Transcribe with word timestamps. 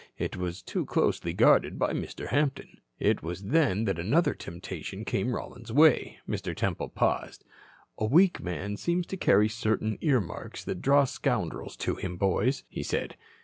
It 0.17 0.35
was 0.35 0.63
too 0.63 0.83
closely 0.87 1.31
guarded 1.31 1.77
by 1.77 1.93
Mr. 1.93 2.29
Hampton. 2.29 2.81
"It 2.97 3.21
was 3.21 3.43
then 3.43 3.85
that 3.85 3.99
another 3.99 4.33
temptation 4.33 5.05
came 5.05 5.35
Rollins's 5.35 5.71
way." 5.71 6.17
Mr. 6.27 6.55
Temple 6.55 6.89
paused. 6.89 7.45
"A 7.99 8.05
weak 8.07 8.39
man 8.39 8.77
seems 8.77 9.05
to 9.05 9.15
carry 9.17 9.47
certain 9.47 9.99
earmarks 10.01 10.63
that 10.63 10.81
draw 10.81 11.03
scoundrels 11.05 11.77
to 11.85 11.93
him, 11.97 12.17
boys," 12.17 12.63
he 12.67 12.81
said. 12.81 13.15